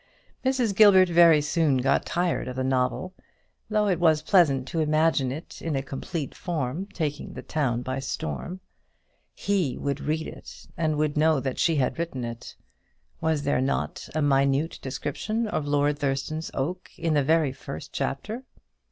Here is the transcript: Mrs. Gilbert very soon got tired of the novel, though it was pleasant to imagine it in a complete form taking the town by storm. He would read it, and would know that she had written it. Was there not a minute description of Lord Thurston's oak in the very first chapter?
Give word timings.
Mrs. 0.43 0.75
Gilbert 0.75 1.09
very 1.09 1.41
soon 1.41 1.77
got 1.77 2.07
tired 2.07 2.47
of 2.47 2.55
the 2.55 2.63
novel, 2.63 3.13
though 3.69 3.87
it 3.87 3.99
was 3.99 4.23
pleasant 4.23 4.67
to 4.69 4.79
imagine 4.79 5.31
it 5.31 5.61
in 5.61 5.75
a 5.75 5.83
complete 5.83 6.33
form 6.33 6.87
taking 6.87 7.33
the 7.33 7.43
town 7.43 7.83
by 7.83 7.99
storm. 7.99 8.61
He 9.35 9.77
would 9.77 9.99
read 9.99 10.25
it, 10.27 10.65
and 10.75 10.95
would 10.97 11.17
know 11.17 11.39
that 11.39 11.59
she 11.59 11.75
had 11.75 11.99
written 11.99 12.23
it. 12.25 12.55
Was 13.21 13.43
there 13.43 13.61
not 13.61 14.09
a 14.15 14.23
minute 14.23 14.79
description 14.81 15.47
of 15.47 15.67
Lord 15.67 15.99
Thurston's 15.99 16.49
oak 16.55 16.89
in 16.97 17.13
the 17.13 17.23
very 17.23 17.53
first 17.53 17.93
chapter? 17.93 18.43